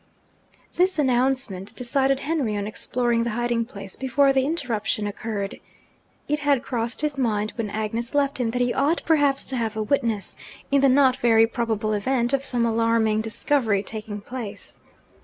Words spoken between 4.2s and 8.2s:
the interruption occurred. It had crossed his mind, when Agnes